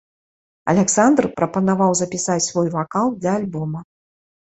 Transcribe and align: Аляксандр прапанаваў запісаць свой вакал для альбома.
Аляксандр 0.73 1.27
прапанаваў 1.37 1.91
запісаць 2.01 2.41
свой 2.49 2.67
вакал 2.81 3.15
для 3.23 3.31
альбома. 3.45 3.89